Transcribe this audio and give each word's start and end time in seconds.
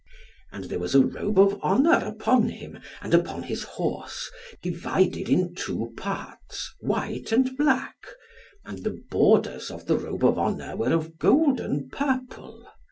And 0.51 0.63
there 0.63 0.79
was 0.79 0.95
a 0.95 1.05
robe 1.05 1.37
of 1.37 1.61
honour 1.61 2.03
upon 2.07 2.49
him, 2.49 2.79
and 3.03 3.13
upon 3.13 3.43
his 3.43 3.61
horse, 3.61 4.31
divided 4.63 5.29
in 5.29 5.53
two 5.53 5.93
parts, 5.95 6.73
white 6.79 7.31
and 7.31 7.55
black, 7.55 8.07
and 8.65 8.79
the 8.83 8.99
borders 9.11 9.69
of 9.69 9.85
the 9.85 9.99
robe 9.99 10.25
of 10.25 10.39
honour 10.39 10.75
were 10.75 10.91
of 10.91 11.19
golden 11.19 11.89
purple. 11.89 12.67